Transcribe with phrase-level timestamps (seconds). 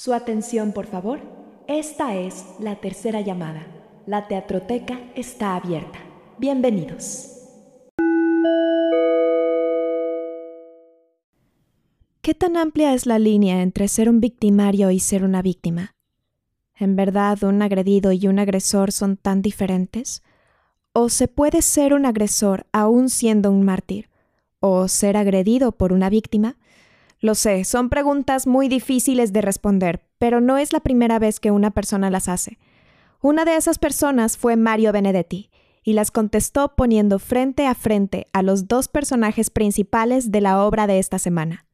[0.00, 1.18] Su atención, por favor.
[1.66, 3.66] Esta es la tercera llamada.
[4.06, 5.98] La teatroteca está abierta.
[6.38, 7.32] Bienvenidos.
[12.22, 15.96] ¿Qué tan amplia es la línea entre ser un victimario y ser una víctima?
[16.76, 20.22] ¿En verdad un agredido y un agresor son tan diferentes?
[20.92, 24.10] ¿O se puede ser un agresor aún siendo un mártir?
[24.60, 26.56] ¿O ser agredido por una víctima?
[27.20, 31.50] Lo sé, son preguntas muy difíciles de responder, pero no es la primera vez que
[31.50, 32.58] una persona las hace.
[33.20, 35.50] Una de esas personas fue Mario Benedetti,
[35.88, 40.86] y las contestó poniendo frente a frente a los dos personajes principales de la obra
[40.86, 41.66] de esta semana,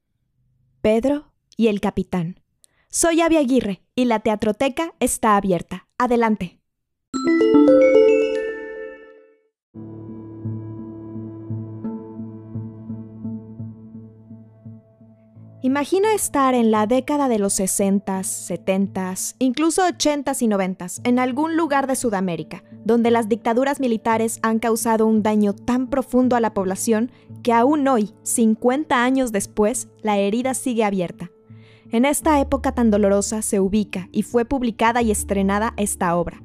[0.81, 2.41] Pedro y el capitán.
[2.89, 5.89] Soy Avi Aguirre y la teatroteca está abierta.
[5.99, 6.61] Adelante.
[15.75, 21.57] Imagina estar en la década de los 60s, 70s, incluso 80s y 90s, en algún
[21.57, 26.55] lugar de Sudamérica, donde las dictaduras militares han causado un daño tan profundo a la
[26.55, 27.11] población
[27.43, 31.33] que aún hoy, 50 años después, la herida sigue abierta.
[31.91, 36.41] En esta época tan dolorosa se ubica y fue publicada y estrenada esta obra,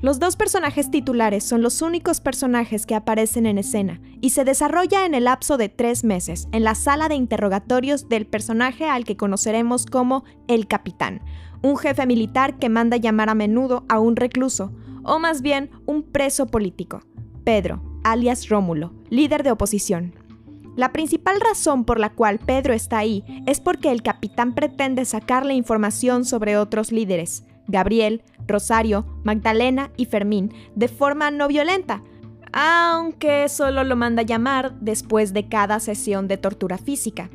[0.00, 5.04] los dos personajes titulares son los únicos personajes que aparecen en escena y se desarrolla
[5.04, 9.16] en el lapso de tres meses en la sala de interrogatorios del personaje al que
[9.16, 11.20] conoceremos como el capitán,
[11.62, 16.04] un jefe militar que manda llamar a menudo a un recluso, o más bien un
[16.04, 17.00] preso político,
[17.44, 20.14] Pedro, alias Rómulo, líder de oposición.
[20.76, 25.54] La principal razón por la cual Pedro está ahí es porque el capitán pretende sacarle
[25.54, 32.02] información sobre otros líderes, Gabriel, Rosario, Magdalena y Fermín, de forma no violenta,
[32.52, 37.30] aunque solo lo manda llamar después de cada sesión de tortura física.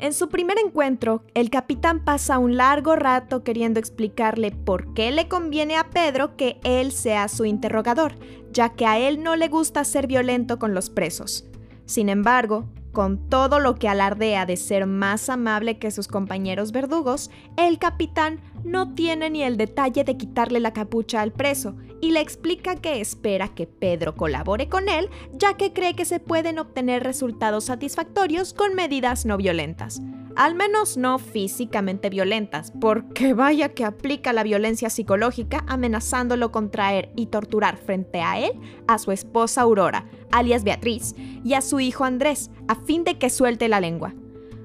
[0.00, 5.28] En su primer encuentro, el capitán pasa un largo rato queriendo explicarle por qué le
[5.28, 8.14] conviene a Pedro que él sea su interrogador,
[8.52, 11.46] ya que a él no le gusta ser violento con los presos.
[11.86, 17.30] Sin embargo, con todo lo que alardea de ser más amable que sus compañeros verdugos,
[17.58, 22.20] el capitán no tiene ni el detalle de quitarle la capucha al preso y le
[22.20, 27.02] explica que espera que Pedro colabore con él, ya que cree que se pueden obtener
[27.02, 30.00] resultados satisfactorios con medidas no violentas
[30.36, 37.12] al menos no físicamente violentas, porque vaya que aplica la violencia psicológica amenazándolo con traer
[37.16, 38.52] y torturar frente a él
[38.86, 43.30] a su esposa Aurora, alias Beatriz, y a su hijo Andrés, a fin de que
[43.30, 44.14] suelte la lengua.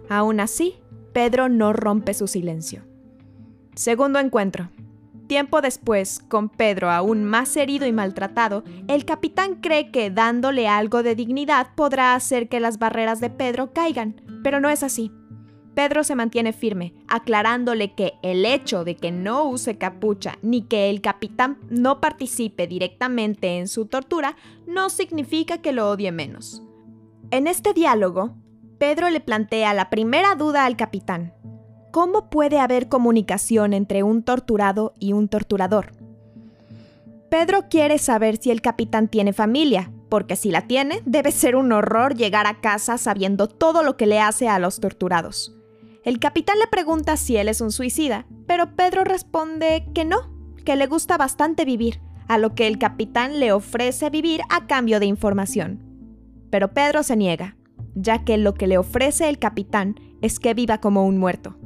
[0.09, 0.79] Aún así,
[1.13, 2.84] Pedro no rompe su silencio.
[3.75, 4.69] Segundo encuentro.
[5.28, 11.03] Tiempo después, con Pedro aún más herido y maltratado, el capitán cree que dándole algo
[11.03, 15.12] de dignidad podrá hacer que las barreras de Pedro caigan, pero no es así.
[15.79, 20.90] Pedro se mantiene firme, aclarándole que el hecho de que no use capucha ni que
[20.90, 24.35] el capitán no participe directamente en su tortura
[24.67, 26.63] no significa que lo odie menos.
[27.31, 28.35] En este diálogo,
[28.78, 31.34] Pedro le plantea la primera duda al capitán.
[31.91, 35.94] ¿Cómo puede haber comunicación entre un torturado y un torturador?
[37.29, 41.72] Pedro quiere saber si el capitán tiene familia, porque si la tiene, debe ser un
[41.72, 45.56] horror llegar a casa sabiendo todo lo que le hace a los torturados.
[46.05, 50.31] El capitán le pregunta si él es un suicida, pero Pedro responde que no,
[50.63, 51.99] que le gusta bastante vivir,
[52.29, 55.83] a lo que el capitán le ofrece vivir a cambio de información.
[56.49, 57.57] Pero Pedro se niega,
[57.95, 61.57] ya que lo que le ofrece el capitán es que viva como un muerto.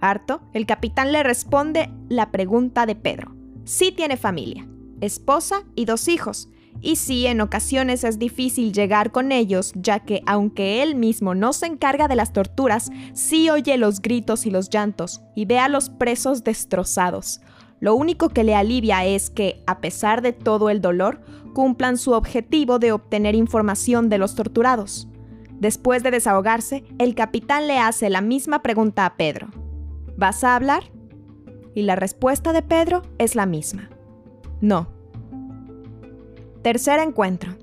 [0.00, 3.34] Harto, el capitán le responde la pregunta de Pedro.
[3.64, 4.68] Sí tiene familia,
[5.00, 6.50] esposa y dos hijos,
[6.82, 11.52] y sí, en ocasiones es difícil llegar con ellos, ya que aunque él mismo no
[11.52, 15.68] se encarga de las torturas, sí oye los gritos y los llantos, y ve a
[15.68, 17.40] los presos destrozados.
[17.78, 21.20] Lo único que le alivia es que, a pesar de todo el dolor,
[21.54, 25.08] cumplan su objetivo de obtener información de los torturados.
[25.60, 29.48] Después de desahogarse, el capitán le hace la misma pregunta a Pedro.
[30.16, 30.82] ¿Vas a hablar?
[31.74, 33.88] Y la respuesta de Pedro es la misma.
[34.60, 35.01] No.
[36.62, 37.56] Tercer encuentro.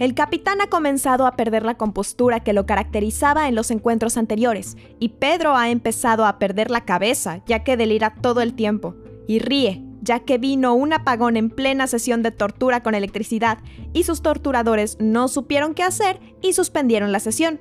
[0.00, 4.76] El capitán ha comenzado a perder la compostura que lo caracterizaba en los encuentros anteriores,
[4.98, 8.96] y Pedro ha empezado a perder la cabeza, ya que delira todo el tiempo,
[9.28, 13.58] y ríe, ya que vino un apagón en plena sesión de tortura con electricidad,
[13.92, 17.60] y sus torturadores no supieron qué hacer y suspendieron la sesión.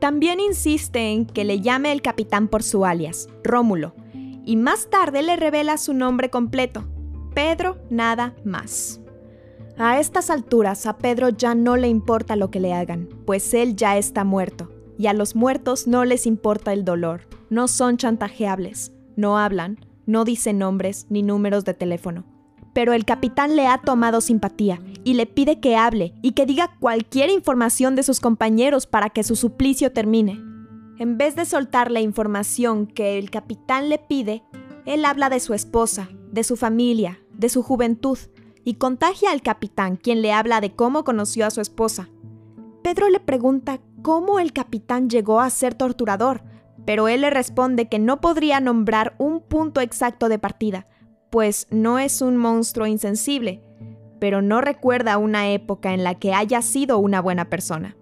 [0.00, 3.94] También insiste en que le llame el capitán por su alias, Rómulo,
[4.44, 6.84] y más tarde le revela su nombre completo,
[7.32, 8.99] Pedro nada más.
[9.82, 13.76] A estas alturas a Pedro ya no le importa lo que le hagan, pues él
[13.76, 18.92] ya está muerto, y a los muertos no les importa el dolor, no son chantajeables.
[19.16, 22.26] No hablan, no dicen nombres ni números de teléfono.
[22.74, 26.76] Pero el capitán le ha tomado simpatía y le pide que hable y que diga
[26.78, 30.42] cualquier información de sus compañeros para que su suplicio termine.
[30.98, 34.42] En vez de soltar la información que el capitán le pide,
[34.84, 38.18] él habla de su esposa, de su familia, de su juventud,
[38.64, 42.08] y contagia al capitán, quien le habla de cómo conoció a su esposa.
[42.82, 46.42] Pedro le pregunta cómo el capitán llegó a ser torturador,
[46.84, 50.86] pero él le responde que no podría nombrar un punto exacto de partida,
[51.30, 53.62] pues no es un monstruo insensible,
[54.18, 57.96] pero no recuerda una época en la que haya sido una buena persona.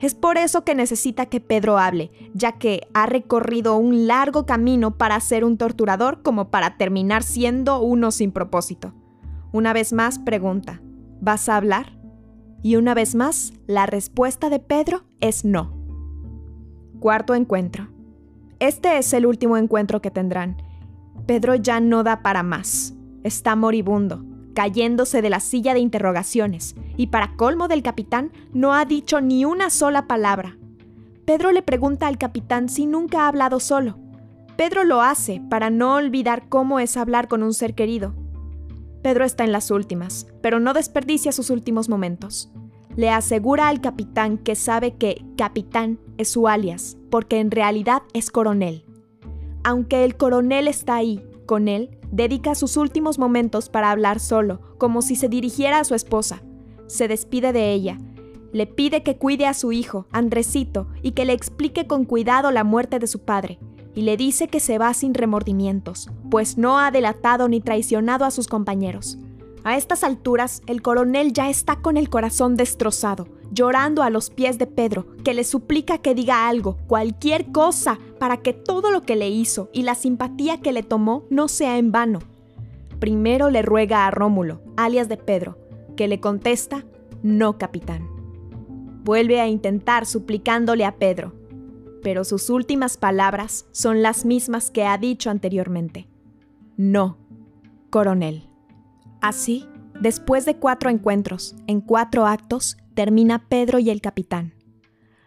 [0.00, 4.96] Es por eso que necesita que Pedro hable, ya que ha recorrido un largo camino
[4.96, 8.94] para ser un torturador como para terminar siendo uno sin propósito.
[9.50, 10.82] Una vez más pregunta,
[11.22, 11.98] ¿vas a hablar?
[12.62, 15.72] Y una vez más, la respuesta de Pedro es no.
[17.00, 17.88] Cuarto encuentro.
[18.58, 20.60] Este es el último encuentro que tendrán.
[21.26, 22.94] Pedro ya no da para más.
[23.22, 24.22] Está moribundo,
[24.54, 29.46] cayéndose de la silla de interrogaciones, y para colmo del capitán, no ha dicho ni
[29.46, 30.58] una sola palabra.
[31.24, 33.98] Pedro le pregunta al capitán si nunca ha hablado solo.
[34.56, 38.14] Pedro lo hace para no olvidar cómo es hablar con un ser querido,
[39.02, 42.50] Pedro está en las últimas, pero no desperdicia sus últimos momentos.
[42.96, 48.30] Le asegura al capitán que sabe que capitán es su alias, porque en realidad es
[48.30, 48.84] coronel.
[49.62, 55.02] Aunque el coronel está ahí, con él, dedica sus últimos momentos para hablar solo, como
[55.02, 56.42] si se dirigiera a su esposa.
[56.86, 57.98] Se despide de ella.
[58.52, 62.64] Le pide que cuide a su hijo, Andresito, y que le explique con cuidado la
[62.64, 63.58] muerte de su padre,
[63.98, 68.30] y le dice que se va sin remordimientos, pues no ha delatado ni traicionado a
[68.30, 69.18] sus compañeros.
[69.64, 74.56] A estas alturas, el coronel ya está con el corazón destrozado, llorando a los pies
[74.56, 79.16] de Pedro, que le suplica que diga algo, cualquier cosa, para que todo lo que
[79.16, 82.20] le hizo y la simpatía que le tomó no sea en vano.
[83.00, 85.58] Primero le ruega a Rómulo, alias de Pedro,
[85.96, 86.84] que le contesta,
[87.24, 88.08] no, capitán.
[89.02, 91.32] Vuelve a intentar suplicándole a Pedro,
[92.02, 96.08] pero sus últimas palabras son las mismas que ha dicho anteriormente.
[96.76, 97.18] No,
[97.90, 98.48] coronel.
[99.20, 99.66] Así,
[100.00, 104.54] después de cuatro encuentros, en cuatro actos, termina Pedro y el capitán.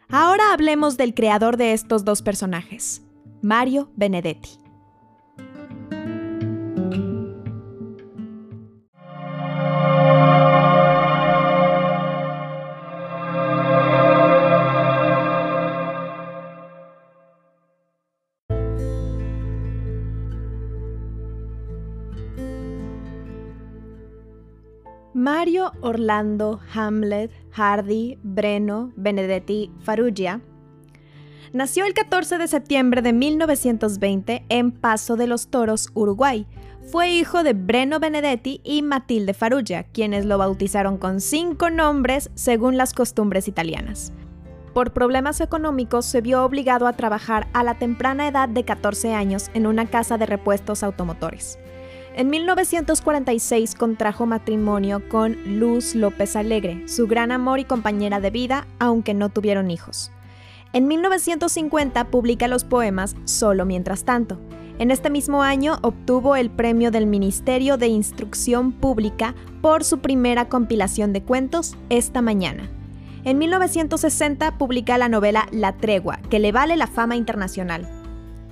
[0.10, 3.02] Ahora hablemos del creador de estos dos personajes,
[3.42, 4.61] Mario Benedetti.
[25.22, 30.42] Mario Orlando Hamlet Hardy Breno Benedetti Farrugia
[31.54, 36.48] nació el 14 de septiembre de 1920 en Paso de los Toros, Uruguay.
[36.92, 42.76] Fue hijo de Breno Benedetti y Matilde Farrugia, quienes lo bautizaron con cinco nombres según
[42.76, 44.14] las costumbres italianas.
[44.74, 49.52] Por problemas económicos se vio obligado a trabajar a la temprana edad de 14 años
[49.54, 51.60] en una casa de repuestos automotores.
[52.14, 58.68] En 1946 contrajo matrimonio con Luz López Alegre, su gran amor y compañera de vida,
[58.80, 60.12] aunque no tuvieron hijos.
[60.74, 64.40] En 1950 publica los poemas Solo mientras tanto.
[64.78, 70.50] En este mismo año obtuvo el premio del Ministerio de Instrucción Pública por su primera
[70.50, 72.70] compilación de cuentos, Esta Mañana.
[73.24, 78.01] En 1960 publica la novela La Tregua, que le vale la fama internacional.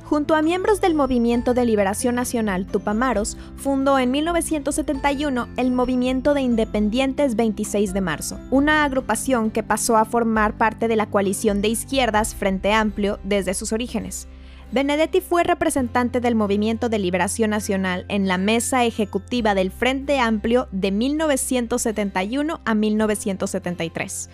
[0.10, 6.42] Junto a miembros del Movimiento de Liberación Nacional Tupamaros, fundó en 1971 el Movimiento de
[6.42, 11.68] Independientes 26 de Marzo, una agrupación que pasó a formar parte de la coalición de
[11.68, 14.28] izquierdas Frente Amplio desde sus orígenes.
[14.72, 20.68] Benedetti fue representante del Movimiento de Liberación Nacional en la mesa ejecutiva del Frente Amplio
[20.72, 24.30] de 1971 a 1973.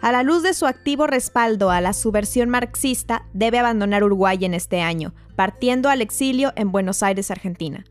[0.00, 4.54] A la luz de su activo respaldo a la subversión marxista, debe abandonar Uruguay en
[4.54, 7.84] este año, partiendo al exilio en Buenos Aires, Argentina.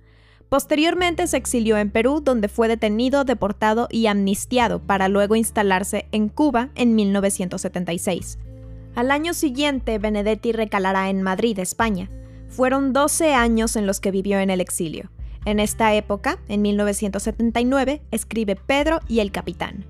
[0.50, 6.30] Posteriormente se exilió en Perú, donde fue detenido, deportado y amnistiado para luego instalarse en
[6.30, 8.38] Cuba en 1976.
[8.96, 12.10] Al año siguiente, Benedetti recalará en Madrid, España.
[12.48, 15.12] Fueron 12 años en los que vivió en el exilio.
[15.44, 19.86] En esta época, en 1979, escribe Pedro y el Capitán,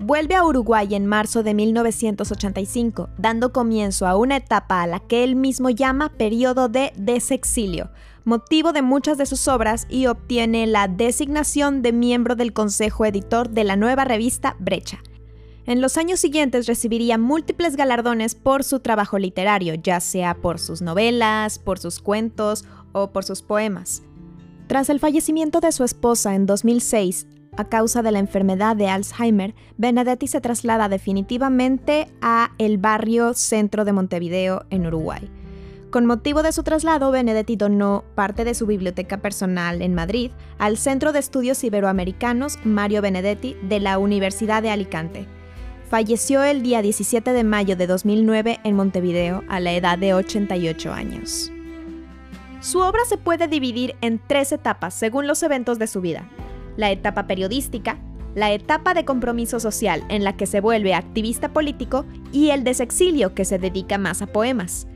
[0.00, 5.24] Vuelve a Uruguay en marzo de 1985, dando comienzo a una etapa a la que
[5.24, 7.90] él mismo llama periodo de desexilio,
[8.24, 13.50] motivo de muchas de sus obras y obtiene la designación de miembro del consejo editor
[13.50, 15.00] de la nueva revista Brecha.
[15.66, 20.80] En los años siguientes recibiría múltiples galardones por su trabajo literario, ya sea por sus
[20.80, 24.02] novelas, por sus cuentos o por sus poemas.
[24.68, 27.26] Tras el fallecimiento de su esposa en 2006,
[27.58, 33.84] a causa de la enfermedad de Alzheimer, Benedetti se traslada definitivamente a el barrio centro
[33.84, 35.28] de Montevideo, en Uruguay.
[35.90, 40.76] Con motivo de su traslado, Benedetti donó parte de su biblioteca personal en Madrid al
[40.76, 45.26] Centro de Estudios Iberoamericanos Mario Benedetti de la Universidad de Alicante.
[45.90, 50.92] Falleció el día 17 de mayo de 2009 en Montevideo a la edad de 88
[50.92, 51.50] años.
[52.60, 56.28] Su obra se puede dividir en tres etapas según los eventos de su vida.
[56.78, 57.98] La etapa periodística,
[58.36, 63.34] la etapa de compromiso social en la que se vuelve activista político y el desexilio
[63.34, 64.86] que se dedica más a poemas.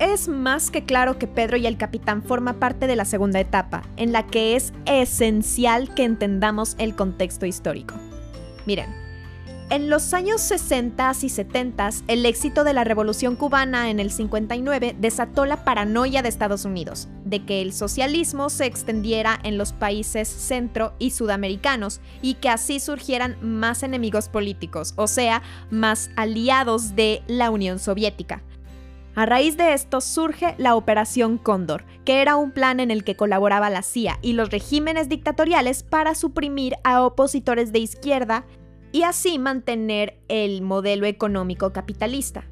[0.00, 3.82] Es más que claro que Pedro y el capitán forma parte de la segunda etapa,
[3.96, 7.94] en la que es esencial que entendamos el contexto histórico.
[8.66, 9.03] Miren,
[9.74, 14.94] en los años 60 y 70, el éxito de la Revolución cubana en el 59
[15.00, 20.28] desató la paranoia de Estados Unidos, de que el socialismo se extendiera en los países
[20.28, 27.24] centro y sudamericanos y que así surgieran más enemigos políticos, o sea, más aliados de
[27.26, 28.44] la Unión Soviética.
[29.16, 33.16] A raíz de esto surge la Operación Cóndor, que era un plan en el que
[33.16, 38.44] colaboraba la CIA y los regímenes dictatoriales para suprimir a opositores de izquierda
[38.94, 42.48] y así mantener el modelo económico capitalista.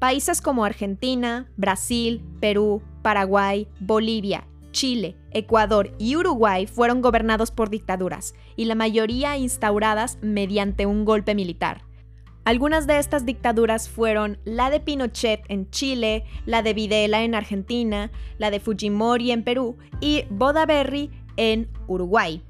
[0.00, 8.34] Países como Argentina, Brasil, Perú, Paraguay, Bolivia, Chile, Ecuador y Uruguay fueron gobernados por dictaduras,
[8.56, 11.84] y la mayoría instauradas mediante un golpe militar.
[12.44, 18.10] Algunas de estas dictaduras fueron la de Pinochet en Chile, la de Videla en Argentina,
[18.38, 22.42] la de Fujimori en Perú y Bodaberry en Uruguay.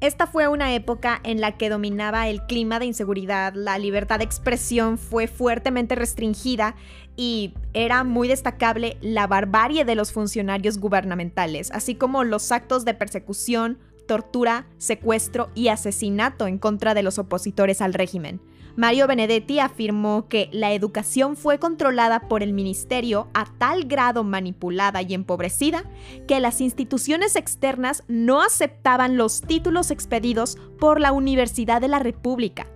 [0.00, 4.24] Esta fue una época en la que dominaba el clima de inseguridad, la libertad de
[4.24, 6.76] expresión fue fuertemente restringida
[7.16, 12.92] y era muy destacable la barbarie de los funcionarios gubernamentales, así como los actos de
[12.92, 18.42] persecución, tortura, secuestro y asesinato en contra de los opositores al régimen.
[18.76, 25.00] Mario Benedetti afirmó que la educación fue controlada por el ministerio a tal grado manipulada
[25.00, 25.84] y empobrecida
[26.28, 32.66] que las instituciones externas no aceptaban los títulos expedidos por la Universidad de la República.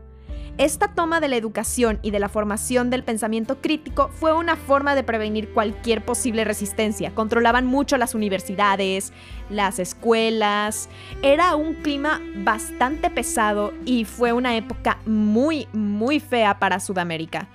[0.61, 4.95] Esta toma de la educación y de la formación del pensamiento crítico fue una forma
[4.95, 7.15] de prevenir cualquier posible resistencia.
[7.15, 9.15] Controlaban mucho las universidades,
[9.49, 10.91] las escuelas.
[11.23, 17.49] Era un clima bastante pesado y fue una época muy, muy fea para Sudamérica.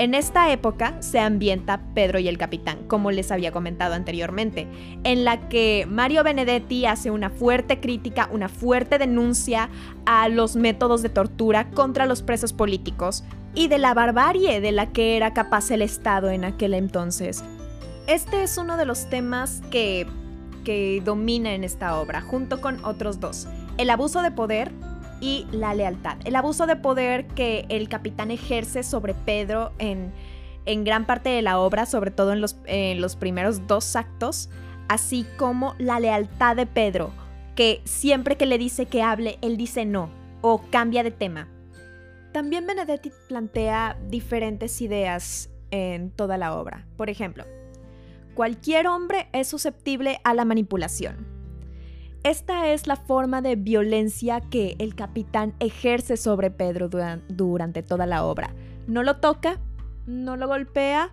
[0.00, 4.66] En esta época se ambienta Pedro y el Capitán, como les había comentado anteriormente,
[5.04, 9.68] en la que Mario Benedetti hace una fuerte crítica, una fuerte denuncia
[10.06, 14.90] a los métodos de tortura contra los presos políticos y de la barbarie de la
[14.90, 17.44] que era capaz el Estado en aquel entonces.
[18.06, 20.06] Este es uno de los temas que,
[20.64, 23.48] que domina en esta obra, junto con otros dos.
[23.76, 24.72] El abuso de poder
[25.20, 26.16] y la lealtad.
[26.24, 30.12] El abuso de poder que el capitán ejerce sobre Pedro en,
[30.84, 34.48] gran parte de la obra, sobre todo en los, en los primeros dos actos,
[34.88, 37.12] así como la lealtad de Pedro,
[37.54, 40.10] que siempre que le dice que hable, él dice no
[40.40, 41.48] o cambia de tema.
[42.32, 46.86] También Benedetti plantea diferentes ideas en toda la obra.
[46.96, 47.44] Por ejemplo,
[48.34, 51.26] cualquier hombre es susceptible a la manipulación.
[52.22, 56.90] Esta es la forma de violencia que el capitán ejerce sobre Pedro
[57.28, 58.54] durante toda la obra.
[58.86, 59.58] No lo toca,
[60.06, 61.12] no lo golpea,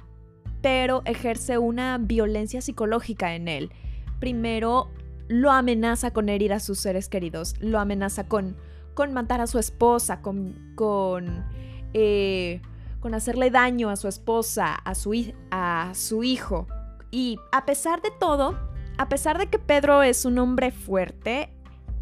[0.61, 3.71] pero ejerce una violencia psicológica en él.
[4.19, 4.89] Primero
[5.29, 8.57] lo amenaza con herir a sus seres queridos, lo amenaza con,
[8.93, 11.45] con matar a su esposa, con, con,
[11.93, 12.61] eh,
[12.99, 15.13] con hacerle daño a su esposa, a su,
[15.51, 16.67] a su hijo.
[17.11, 18.57] Y a pesar de todo,
[18.97, 21.49] a pesar de que Pedro es un hombre fuerte,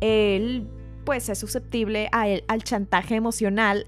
[0.02, 0.68] él
[1.06, 3.88] pues es susceptible a al chantaje emocional,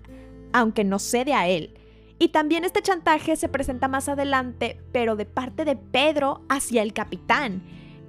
[0.54, 1.74] aunque no cede a él.
[2.20, 6.94] Y también este chantaje se presenta más adelante, pero de parte de Pedro hacia el
[6.94, 7.62] capitán,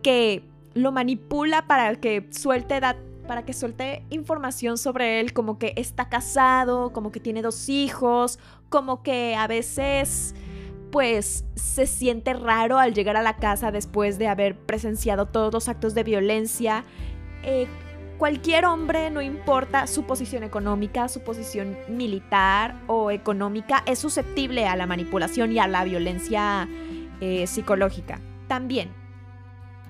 [0.03, 0.43] que
[0.75, 2.81] lo manipula para que suelte
[3.27, 8.39] para que suelte información sobre él, como que está casado, como que tiene dos hijos,
[8.71, 10.35] como que a veces
[10.91, 15.69] pues se siente raro al llegar a la casa después de haber presenciado todos los
[15.69, 16.85] actos de violencia.
[17.43, 17.67] Eh,
[18.19, 24.77] cualquier hombre, no importa su posición económica, su posición militar o económica, es susceptible a
[24.77, 26.69] la manipulación y a la violencia
[27.21, 28.21] eh, psicológica.
[28.49, 28.91] También,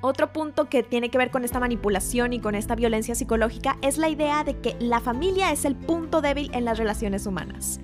[0.00, 3.98] otro punto que tiene que ver con esta manipulación y con esta violencia psicológica es
[3.98, 7.80] la idea de que la familia es el punto débil en las relaciones humanas.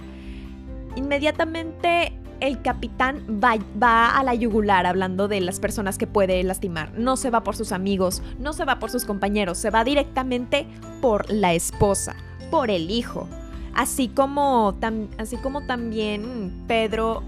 [0.95, 2.13] Inmediatamente
[2.47, 6.93] el capitán va, va, a la yugular hablando de las personas que puede lastimar.
[6.99, 10.67] No se va por sus amigos, no se va por sus compañeros, se va directamente
[11.01, 12.17] por la esposa,
[12.51, 13.29] por el hijo.
[13.75, 14.77] Así como,
[15.19, 17.23] así como también Pedro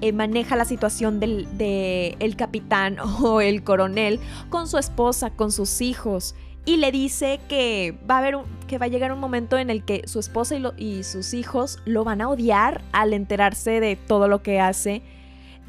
[0.00, 5.52] eh, maneja la situación del de el capitán o el coronel con su esposa, con
[5.52, 6.34] sus hijos
[6.64, 9.84] y le dice que va a haber que va a llegar un momento en el
[9.84, 14.28] que su esposa y, y, sus hijos lo van a odiar al enterarse de todo
[14.28, 15.02] lo que hace.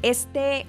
[0.02, 0.66] Este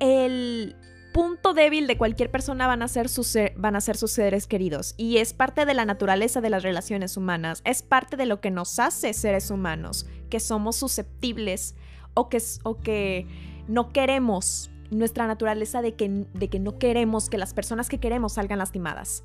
[0.00, 0.76] el
[1.12, 4.94] punto débil de cualquier persona van a ser sus van a ser sus seres queridos
[4.96, 8.50] y es parte de la naturaleza de las relaciones humanas, es parte de lo que
[8.50, 11.74] nos hace seres humanos, que somos susceptibles
[12.14, 13.26] o que o que
[13.66, 18.34] no queremos nuestra naturaleza de que, de que no queremos que las personas que queremos
[18.34, 19.24] salgan lastimadas.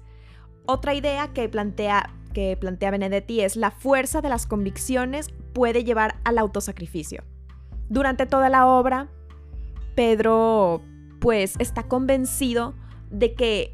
[0.66, 6.16] Otra idea que plantea, que plantea Benedetti es la fuerza de las convicciones puede llevar
[6.24, 7.24] al autosacrificio.
[7.90, 9.10] Durante toda la obra,
[9.96, 10.82] Pedro
[11.20, 12.74] pues está convencido
[13.10, 13.73] de que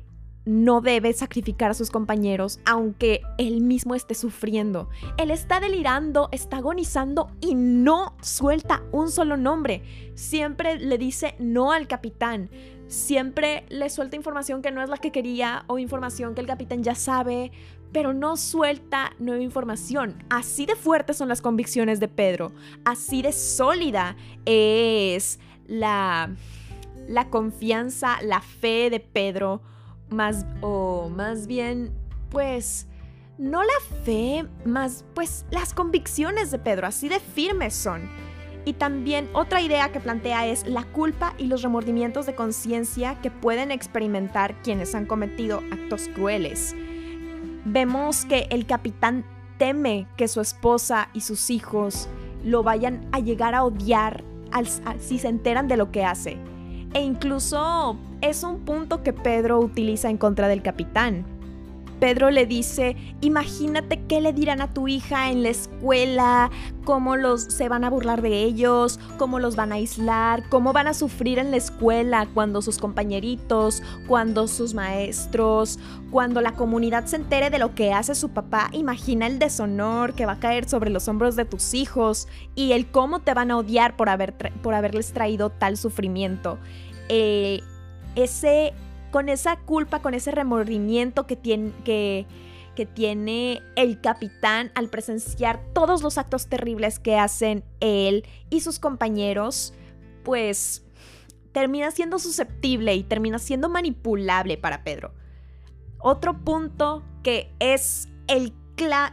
[0.49, 4.89] no debe sacrificar a sus compañeros aunque él mismo esté sufriendo.
[5.17, 9.83] Él está delirando, está agonizando y no suelta un solo nombre.
[10.15, 12.49] Siempre le dice no al capitán.
[12.87, 16.83] Siempre le suelta información que no es la que quería o información que el capitán
[16.83, 17.51] ya sabe,
[17.91, 20.23] pero no suelta nueva información.
[20.31, 22.51] Así de fuertes son las convicciones de Pedro,
[22.85, 24.15] así de sólida
[24.45, 26.35] es la,
[27.07, 29.61] la confianza, la fe de Pedro
[30.09, 31.91] más o más bien
[32.29, 32.87] pues
[33.37, 38.09] no la fe, más pues las convicciones de Pedro, así de firmes son.
[38.65, 43.31] Y también otra idea que plantea es la culpa y los remordimientos de conciencia que
[43.31, 46.75] pueden experimentar quienes han cometido actos crueles.
[47.65, 49.23] Vemos que el capitán
[49.57, 52.09] teme que su esposa y sus hijos
[52.43, 54.23] lo vayan a llegar a odiar
[54.99, 56.37] si se enteran de lo que hace.
[56.93, 61.25] E incluso es un punto que Pedro utiliza en contra del capitán.
[61.99, 66.49] Pedro le dice, imagínate qué le dirán a tu hija en la escuela,
[66.85, 70.87] cómo los se van a burlar de ellos, cómo los van a aislar, cómo van
[70.87, 75.79] a sufrir en la escuela cuando sus compañeritos, cuando sus maestros,
[76.11, 80.25] cuando la comunidad se entere de lo que hace su papá, imagina el deshonor que
[80.25, 83.57] va a caer sobre los hombros de tus hijos y el cómo te van a
[83.57, 86.57] odiar por, haber por haberles traído tal sufrimiento.
[87.09, 87.61] Eh,
[88.15, 88.73] ese,
[89.11, 92.25] con esa culpa, con ese remordimiento que tiene, que,
[92.93, 99.73] tiene el capitán al presenciar todos los actos terribles que hacen él y sus compañeros,
[100.23, 100.85] pues
[101.51, 105.13] termina siendo susceptible y termina siendo manipulable para Pedro.
[105.99, 108.53] Otro punto que es el,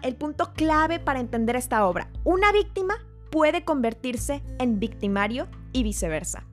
[0.03, 2.09] el punto clave para entender esta obra.
[2.23, 2.95] Una víctima
[3.33, 6.47] puede convertirse en victimario y viceversa.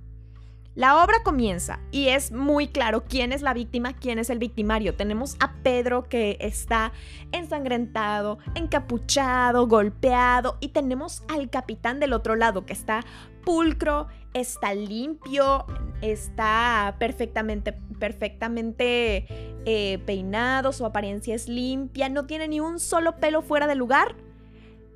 [0.76, 4.96] La obra comienza y es muy claro quién es la víctima, quién es el victimario.
[4.96, 6.94] Tenemos a Pedro que está
[7.32, 13.06] ensangrentado, encapuchado, golpeado y tenemos al capitán del otro lado que está
[13.46, 15.68] pulcro, está limpio,
[16.02, 19.28] está perfectamente, perfectamente
[19.66, 24.16] eh, peinado, su apariencia es limpia, no tiene ni un solo pelo fuera de lugar.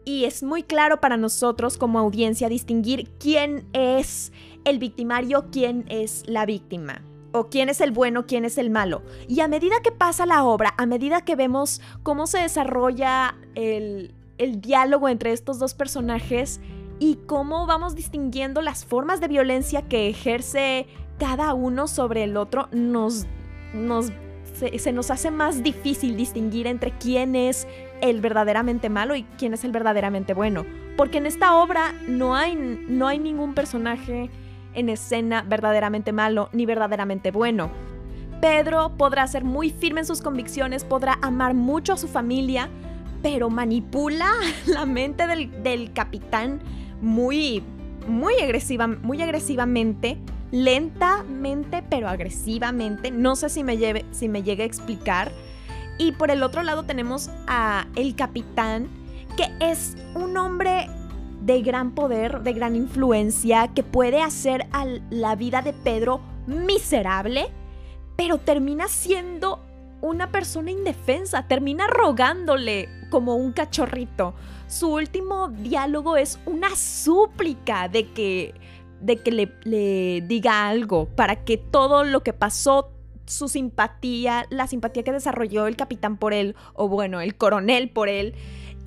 [0.06, 4.32] Y es muy claro para nosotros como audiencia distinguir quién es
[4.68, 7.02] el victimario quién es la víctima
[7.32, 9.02] o quién es el bueno, quién es el malo.
[9.28, 14.14] Y a medida que pasa la obra, a medida que vemos cómo se desarrolla el,
[14.38, 16.60] diálogo entre estos dos personajes
[17.00, 22.68] y cómo vamos distinguiendo las formas de violencia que ejerce cada uno sobre el otro,
[22.72, 23.26] nos,
[23.74, 24.12] nos,
[24.54, 27.68] se, se nos hace más difícil distinguir entre quién es
[28.02, 30.66] el verdaderamente malo y quién es el verdaderamente bueno.
[30.98, 34.30] Porque en esta obra no hay, no hay ningún personaje
[34.74, 37.70] en escena verdaderamente malo ni verdaderamente bueno.
[38.42, 42.70] Pedro podrá ser muy firme en sus convicciones, podrá amar mucho a su familia,
[43.22, 44.32] pero manipula
[44.68, 46.60] la mente del, capitán
[47.02, 47.64] muy,
[48.08, 50.18] muy, agresiva, muy agresivamente,
[50.52, 53.12] lentamente, pero agresivamente.
[53.12, 55.32] No sé si me, lleve, si me llegue a explicar.
[55.98, 58.88] Y por el otro lado tenemos a el capitán,
[59.36, 60.88] que es un hombre
[61.42, 67.48] de gran poder, de gran influencia, que puede hacer a la vida de Pedro miserable,
[68.16, 69.64] pero termina siendo
[70.02, 74.34] una persona indefensa, termina rogándole como un cachorrito.
[74.68, 78.54] Su último diálogo es una súplica de que,
[79.02, 82.92] de que le, le diga algo para que todo lo que pasó,
[83.26, 88.08] su simpatía, la simpatía que desarrolló el capitán por él, o bueno, el coronel por
[88.08, 88.36] él,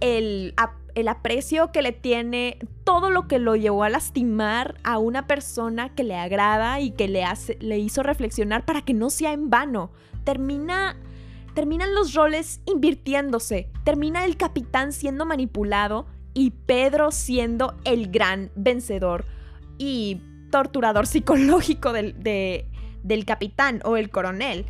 [0.00, 0.54] el,
[0.94, 5.94] el aprecio que le tiene, todo lo que lo llevó a lastimar a una persona
[5.94, 9.50] que le agrada y que le, hace, le hizo reflexionar para que no sea en
[9.50, 9.90] vano.
[10.24, 10.96] Termina,
[11.54, 19.24] terminan los roles invirtiéndose, termina el capitán siendo manipulado y Pedro siendo el gran vencedor
[19.78, 24.66] y torturador psicológico del, del capitán o el coronel.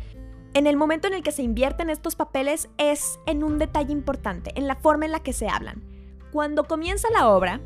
[0.53, 4.51] En el momento en el que se invierten estos papeles es en un detalle importante,
[4.55, 5.81] en la forma en la que se hablan.
[6.31, 7.59] Cuando comienza la obra,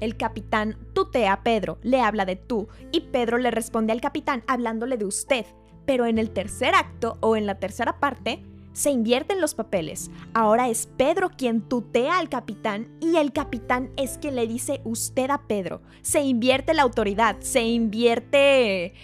[0.00, 4.44] el capitán tutea a Pedro, le habla de tú y Pedro le responde al capitán
[4.46, 5.46] hablándole de usted.
[5.84, 10.10] Pero en el tercer acto o en la tercera parte, se invierten los papeles.
[10.32, 15.30] Ahora es Pedro quien tutea al capitán y el capitán es quien le dice usted
[15.30, 15.82] a Pedro.
[16.02, 18.94] Se invierte la autoridad, se invierte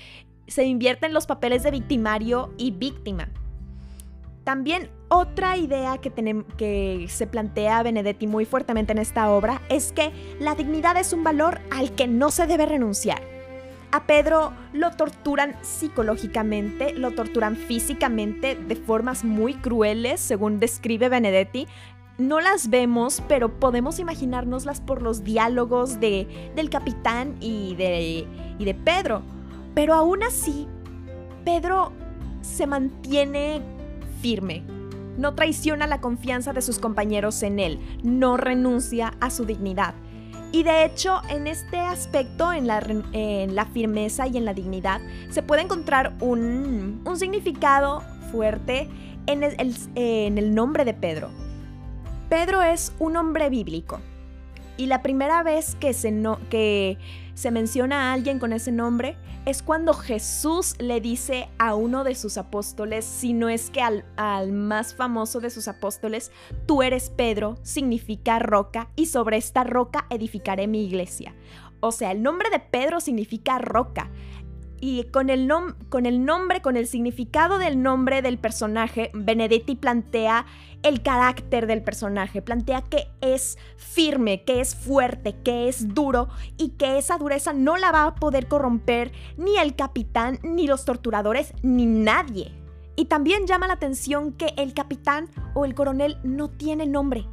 [0.46, 3.29] se invierten los papeles de victimario y víctima.
[4.42, 10.55] También otra idea que, se plantea Benedetti muy fuertemente en esta obra es que la
[10.55, 13.20] dignidad es un valor al que no se debe renunciar.
[13.90, 21.66] A Pedro lo torturan psicológicamente, lo torturan físicamente de formas muy crueles, según describe Benedetti.
[22.16, 28.29] No las vemos, pero podemos imaginárnoslas por los diálogos de, del capitán y de,
[28.61, 29.23] y de Pedro.
[29.75, 30.68] Pero aún así,
[31.44, 31.90] Pedro
[32.42, 33.61] se mantiene
[34.23, 34.62] firme.
[35.20, 39.92] No traiciona la confianza de sus compañeros en él, no renuncia a su dignidad.
[40.50, 42.80] Y de hecho, en este aspecto, en la,
[43.66, 48.02] firmeza y en la dignidad, se puede encontrar un, significado
[48.33, 48.88] fuerte
[49.26, 51.28] en el, nombre de Pedro.
[52.30, 54.00] Pedro es un hombre bíblico.
[54.76, 56.12] Y la primera vez que se,
[56.48, 56.98] que
[57.35, 62.14] se menciona a alguien con ese nombre es cuando Jesús le dice a uno de
[62.14, 66.30] sus apóstoles, si no es que al, al, más famoso de sus apóstoles,
[66.66, 71.35] tú eres Pedro, significa roca, y sobre esta roca edificaré mi iglesia.
[71.80, 74.11] O sea, el nombre de Pedro significa roca
[74.80, 75.52] y con el,
[75.88, 80.46] con el nombre, con el significado del nombre del personaje, Benedetti plantea
[80.82, 86.70] el carácter del personaje, plantea que es firme, que es fuerte, que es duro y
[86.70, 91.52] que esa dureza no la va a poder corromper ni el capitán, ni los torturadores,
[91.62, 92.52] ni nadie.
[92.96, 97.26] Y también llama la atención que el capitán o el coronel no tiene nombre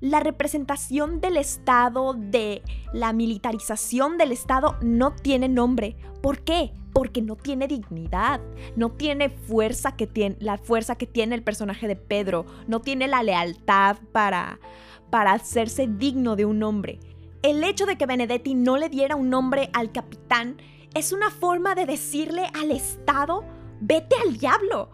[0.00, 5.96] la representación del Estado, de la militarización del Estado, no tiene nombre.
[6.22, 6.72] ¿Por qué?
[6.92, 8.40] Porque no tiene dignidad,
[8.76, 13.08] no tiene fuerza que tiene, la fuerza que tiene el personaje de Pedro, no tiene
[13.08, 14.60] la lealtad para,
[15.10, 17.00] para hacerse digno de un nombre.
[17.42, 20.56] El hecho de que Benedetti no le diera un nombre al capitán
[20.94, 23.44] es una forma de decirle al Estado,
[23.80, 24.90] vete al diablo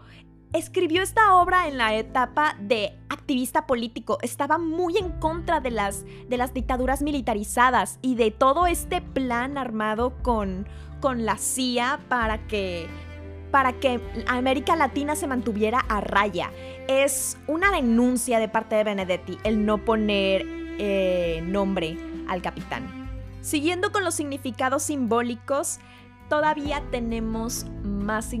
[0.57, 4.17] escribió esta obra en la etapa de activista político.
[4.21, 9.57] Estaba muy en contra de las, de las dictaduras militarizadas y de todo este plan
[9.57, 10.67] armado con,
[11.01, 12.87] con la CIA para que,
[13.51, 16.51] para que América Latina se mantuviera a raya.
[16.87, 20.45] Es una denuncia de parte de Benedetti el no poner
[20.79, 23.09] eh, nombre al capitán.
[23.41, 25.79] Siguiendo con los significados simbólicos,
[26.29, 28.33] todavía tenemos más,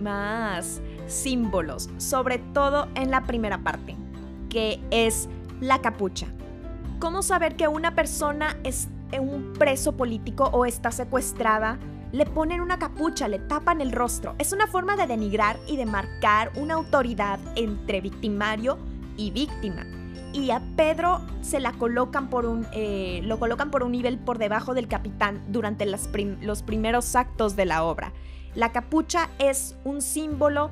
[0.00, 0.80] más
[1.12, 3.96] símbolos, sobre todo en la primera parte,
[4.48, 5.28] que es
[5.60, 6.26] la capucha.
[6.98, 8.88] ¿Cómo saber que una persona es
[9.20, 11.78] un preso político o está secuestrada?
[12.12, 14.34] Le ponen una capucha, le tapan el rostro.
[14.38, 18.78] Es una forma de denigrar y de marcar una autoridad entre victimario
[19.16, 19.84] y víctima.
[20.32, 24.38] Y a Pedro se la colocan por un, eh, lo colocan por un nivel por
[24.38, 28.12] debajo del capitán durante los primeros actos de la obra.
[28.54, 30.70] La capucha es un símbolo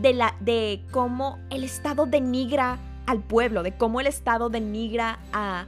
[0.00, 5.66] de, la, de cómo el Estado denigra al pueblo, de cómo el Estado denigra a,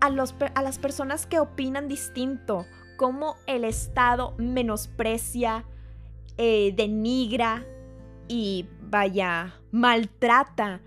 [0.00, 5.64] a, los, a las personas que opinan distinto, cómo el Estado menosprecia,
[6.36, 7.64] eh, denigra
[8.28, 10.80] y vaya, maltrata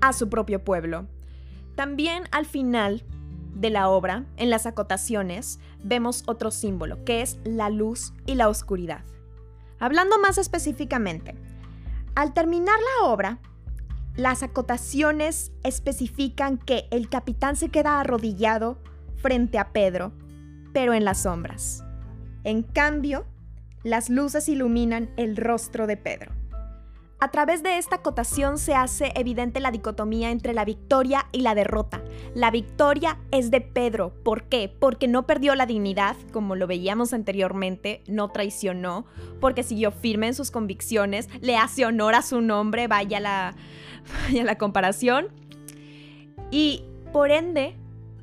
[0.00, 1.06] a su propio pueblo.
[1.76, 3.04] También al final
[3.54, 8.48] de la obra, en las acotaciones, vemos otro símbolo, que es la luz y la
[8.48, 9.04] oscuridad.
[9.78, 11.34] Hablando más específicamente,
[12.14, 13.38] al terminar la obra,
[14.16, 18.78] las acotaciones especifican que el capitán se queda arrodillado
[19.16, 20.12] frente a Pedro,
[20.72, 21.82] pero en las sombras.
[22.44, 23.24] En cambio,
[23.82, 26.41] las luces iluminan el rostro de Pedro.
[27.22, 31.54] A través de esta acotación se hace evidente la dicotomía entre la victoria y la
[31.54, 32.02] derrota.
[32.34, 34.12] La victoria es de Pedro.
[34.24, 34.68] ¿Por qué?
[34.76, 39.06] Porque no perdió la dignidad, como lo veíamos anteriormente, no traicionó,
[39.40, 43.54] porque siguió firme en sus convicciones, le hace honor a su nombre, vaya la,
[44.26, 45.28] vaya la comparación.
[46.50, 46.82] Y
[47.12, 47.76] por ende,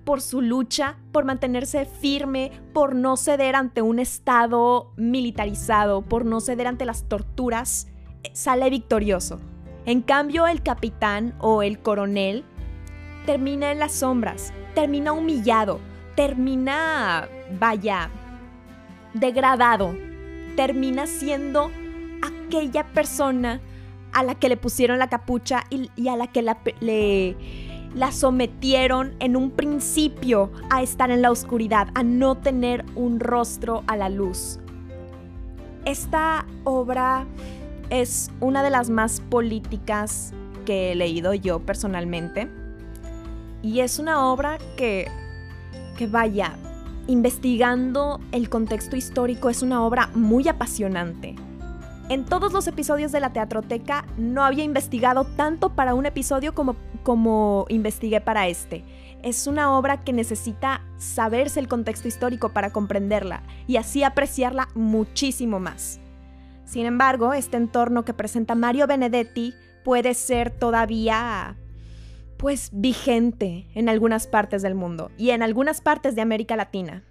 [0.04, 6.42] por su lucha, por mantenerse firme, por no ceder ante un Estado militarizado, por no
[6.42, 7.88] ceder ante las torturas,
[8.34, 9.40] sale victorioso.
[9.86, 12.44] En cambio, el capitán o el coronel
[13.26, 15.80] termina en las sombras, termina humillado,
[16.16, 17.28] termina,
[17.60, 18.10] vaya,
[19.14, 19.96] degradado,
[20.56, 21.72] termina siendo
[22.22, 23.62] aquella persona
[24.12, 27.36] a la que le pusieron la capucha y, a la que la, le,
[27.94, 33.84] la sometieron en un principio a estar en la oscuridad, a no tener un rostro
[33.88, 34.60] a la luz.
[35.86, 37.26] Esta obra
[37.90, 40.34] es una de las más políticas
[40.66, 42.50] que he leído yo personalmente.
[43.62, 45.08] Y es una obra que,
[45.98, 46.54] que vaya,
[47.08, 51.36] investigando el contexto histórico, es una obra muy apasionante.
[52.08, 56.76] En todos los episodios de la Teatroteca no había investigado tanto para un episodio como,
[57.04, 58.84] como investigué para este.
[59.22, 65.60] Es una obra que necesita saberse el contexto histórico para comprenderla y así apreciarla muchísimo
[65.60, 66.00] más.
[66.70, 71.58] Sin embargo, este entorno que presenta Mario Benedetti puede ser todavía
[72.38, 77.04] pues vigente en algunas partes del mundo y en algunas partes de América Latina.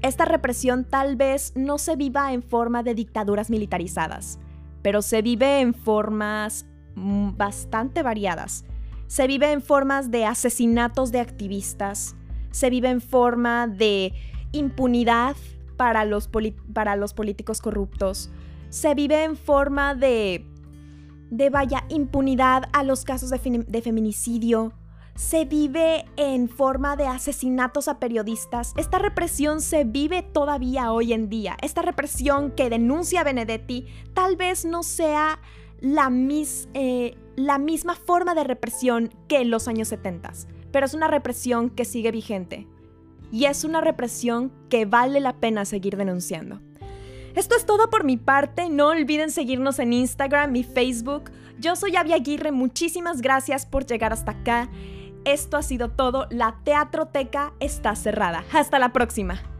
[0.00, 4.38] Esta represión tal vez no se viva en forma de dictaduras militarizadas,
[4.80, 6.64] pero se vive en formas
[6.94, 8.64] mm, bastante variadas.
[9.06, 12.16] Se vive en formas de asesinatos de activistas,
[12.52, 14.14] se vive en forma de
[14.52, 15.36] impunidad
[15.76, 16.30] para los,
[16.72, 18.30] para los políticos corruptos,
[18.74, 20.44] se vive en forma de,
[21.30, 24.72] de vaya, impunidad a los casos de feminicidio,
[25.14, 28.74] se vive en forma de asesinatos a periodistas.
[28.76, 31.56] Esta represión se vive todavía hoy en día.
[31.62, 35.38] Esta represión que denuncia Benedetti tal vez no sea
[35.78, 36.10] la,
[36.74, 40.32] eh, la misma forma de represión que en los años 70,
[40.72, 42.66] pero es una represión que sigue vigente.
[43.30, 46.60] Y es una represión que vale la pena seguir denunciando.
[47.34, 51.30] Esto es todo por mi parte, no olviden seguirnos en Instagram y Facebook.
[51.58, 54.68] Yo soy Avi Aguirre, muchísimas gracias por llegar hasta acá
[55.24, 56.26] esto ha sido todo.
[56.30, 58.44] La Teatroteca está cerrada.
[58.52, 59.53] Hasta la próxima.